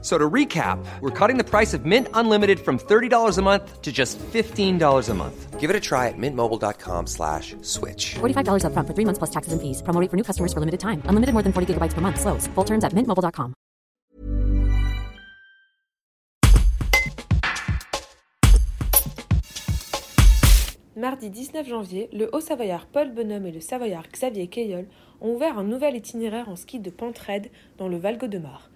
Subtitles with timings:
[0.00, 3.90] So to recap, we're cutting the price of Mint Unlimited from $30 a month to
[3.90, 5.58] just $15 a month.
[5.58, 8.14] Give it a try at mintmobile.com slash switch.
[8.20, 9.82] $45 upfront for three months plus taxes and fees.
[9.82, 11.02] Promo rate for new customers for limited time.
[11.10, 12.20] Unlimited more than 40 gigabytes per month.
[12.20, 12.46] Slows.
[12.54, 13.54] Full terms at mintmobile.com.
[20.98, 24.88] Mardi 19 janvier, le Haut-Savoyard Paul Bonhomme et le Savoyard Xavier Keillol
[25.20, 28.68] ont ouvert un nouvel itinéraire en ski de pente raide dans le Val-Gaudemar.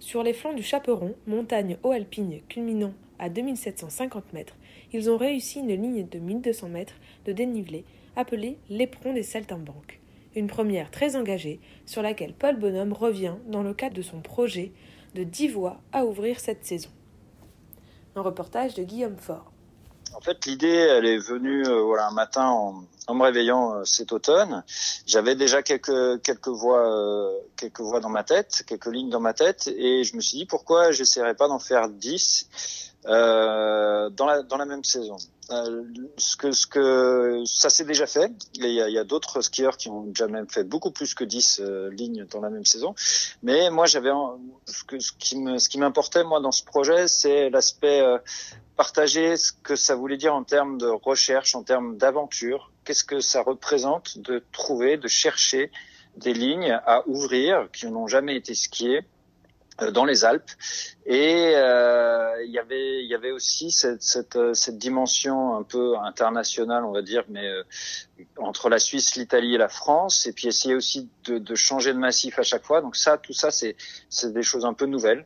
[0.00, 4.56] Sur les flancs du Chaperon, montagne haut alpine culminant à 2750 mètres,
[4.92, 7.84] ils ont réussi une ligne de 1200 mètres de dénivelé
[8.14, 10.00] appelée l'éperon des saltimbanques.
[10.36, 14.70] Une première très engagée sur laquelle Paul Bonhomme revient dans le cadre de son projet
[15.16, 16.90] de 10 voies à ouvrir cette saison.
[18.14, 19.50] Un reportage de Guillaume Faure.
[20.14, 24.12] En fait, l'idée, elle est venue euh, voilà un matin en, me réveillant euh, cet
[24.12, 24.64] automne.
[25.06, 29.34] J'avais déjà quelques quelques voix euh, quelques voix dans ma tête, quelques lignes dans ma
[29.34, 32.48] tête, et je me suis dit pourquoi j'essaierais pas d'en faire 10
[33.06, 35.16] euh, dans dans la même saison?
[35.50, 35.82] Euh,
[36.18, 38.30] ce que ce que ça s'est déjà fait.
[38.54, 41.60] Il y a, a d'autres skieurs qui ont déjà même fait beaucoup plus que 10
[41.60, 42.94] euh, lignes dans la même saison.
[43.42, 44.10] Mais moi, j'avais
[44.66, 48.18] ce, ce qui me ce qui m'importait moi dans ce projet, c'est l'aspect euh,
[48.76, 52.70] partager ce que ça voulait dire en termes de recherche, en termes d'aventure.
[52.84, 55.70] Qu'est-ce que ça représente de trouver, de chercher
[56.16, 59.06] des lignes à ouvrir qui n'ont jamais été skiées
[59.92, 60.50] dans les Alpes.
[61.10, 65.62] Et euh, il y avait il y avait aussi cette, cette, euh, cette dimension un
[65.62, 67.62] peu internationale on va dire mais euh,
[68.36, 70.26] entre la Suisse l'Italie et la France.
[70.26, 72.82] Et puis essayer aussi de, de, changer de massif à chaque fois.
[72.82, 73.76] Donc ça tout ça c'est
[74.10, 75.24] c'est des choses un peu nouvelles.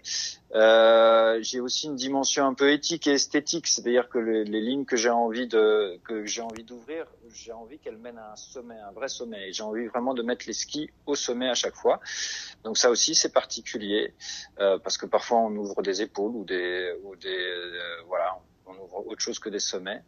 [0.55, 3.67] Euh, j'ai aussi une dimension un peu éthique et esthétique.
[3.67, 7.79] C'est-à-dire que les, les, lignes que j'ai envie de que j'ai envie d'ouvrir j'ai envie
[7.79, 9.49] qu'elles mènent à un sommet un vrai sommet.
[9.49, 11.99] Et j'ai envie vraiment de mettre les skis au sommet à chaque fois.
[12.63, 14.15] Donc ça aussi c'est particulier
[14.59, 18.85] euh, parce que parfois on ouvre des épaules ou des, ou des euh, voilà, on
[18.85, 20.03] ouvre autre chose que des sommets.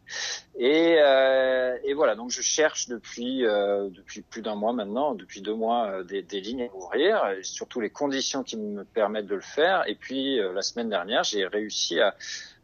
[0.56, 5.40] Et, euh, et voilà, donc je cherche depuis euh, depuis plus d'un mois maintenant, depuis
[5.40, 9.34] deux mois, euh, des, des, lignes à ouvrir, surtout les conditions qui me permettent de
[9.34, 9.88] le faire.
[9.88, 12.14] Et puis euh, la semaine dernière, j'ai réussi à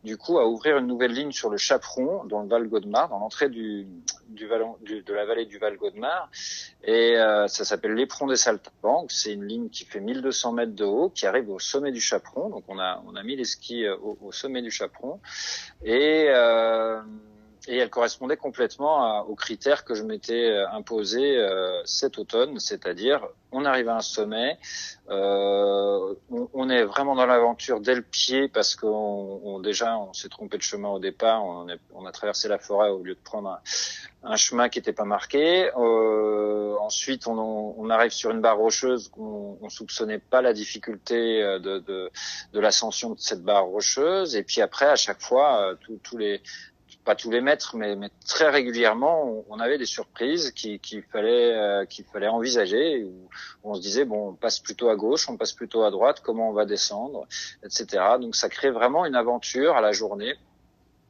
[0.05, 3.19] du coup à ouvrir une nouvelle ligne sur le Chaperon dans le Val Gaudemar, dans
[3.19, 3.87] l'entrée du,
[4.29, 4.49] du,
[4.81, 6.31] du, de la vallée du Val Gaudemar,
[6.83, 9.13] et euh, ça s'appelle l'éperon des Saltimbanques.
[9.13, 12.49] C'est une ligne qui fait 1200 mètres de haut, qui arrive au sommet du Chaperon.
[12.49, 15.21] Donc on a on a mis les skis euh, au, au sommet du Chaperon,
[15.83, 17.01] et euh,
[17.69, 23.27] et elle correspondait complètement aux critères que je m'étais euh, imposé euh, cet automne, c'est-à-dire
[23.53, 24.59] on arrive à un sommet,
[25.11, 30.29] euh, on, est vraiment dans l'aventure dès le pied parce qu'on on, déjà on s'est
[30.29, 33.21] trompé de chemin au départ, on, est, on, a traversé la forêt au lieu de
[33.21, 33.61] prendre un,
[34.23, 35.69] un chemin qui n'était pas marqué.
[35.77, 41.81] Euh, ensuite, on, arrive sur une barre rocheuse qu'on on soupçonnait pas la difficulté de,
[41.81, 42.11] de,
[42.53, 44.37] de l'ascension de cette barre rocheuse.
[44.37, 46.41] Et puis après, à chaque fois, tous les
[47.05, 51.03] pas tous les mètres, mais, mais très régulièrement, on, on, avait des surprises qu'il qui
[51.03, 53.05] fallait euh, fallait envisager.
[53.05, 53.29] Où,
[53.65, 56.51] on se disait bon, on passe plutôt à gauche, on passe plutôt à droite, comment
[56.51, 57.27] on va descendre,
[57.65, 58.05] etc.
[58.21, 60.35] Donc ça crée vraiment une aventure à la journée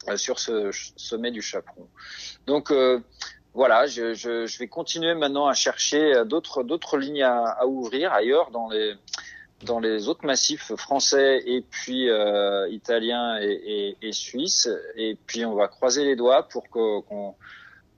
[0.09, 1.89] euh, sur ce sommet du Chaperon.
[2.47, 3.01] Donc euh,
[3.53, 8.13] voilà, je, je, je, vais continuer maintenant à chercher d'autres d'autres lignes à, à, ouvrir
[8.13, 8.95] ailleurs dans les
[9.65, 14.69] dans les autres massifs français et puis euh, italiens et, et, et suisses.
[14.97, 17.37] Et puis on va croiser les doigts pour que, qu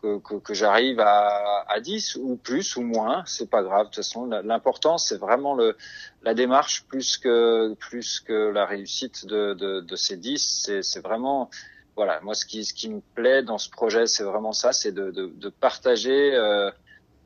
[0.03, 3.23] que, que, que j'arrive à, à 10 ou plus ou moins.
[3.27, 3.83] C'est pas grave.
[3.83, 5.77] De toute façon, l'important c'est vraiment le,
[6.23, 10.71] la démarche plus que plus que la réussite de, de, de ces 10.
[10.83, 11.49] C'est vraiment
[11.95, 12.21] voilà.
[12.23, 15.11] Moi, ce qui ce qui me plaît dans ce projet, c'est vraiment ça, c'est de,
[15.11, 16.35] de, de partager.
[16.35, 16.71] Euh,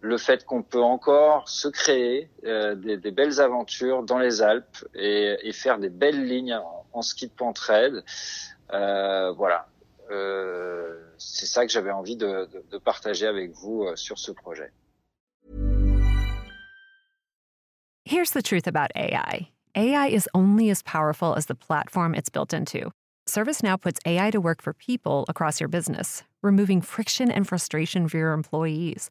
[0.06, 5.52] le fait qu'on peut encore se créer euh, des, belles aventures dans les Alpes et,
[5.52, 6.58] faire des belles lignes
[6.92, 8.04] en, ski de pente raide.
[8.72, 9.66] Euh, voilà.
[10.10, 14.70] Euh, c'est ça que j'avais envie de, de, partager avec vous sur ce projet.
[18.04, 19.50] Here's the truth about AI.
[19.74, 22.92] AI is only as powerful as the platform it's built into.
[23.28, 28.18] ServiceNow puts AI to work for people across your business, removing friction and frustration for
[28.18, 29.10] your employees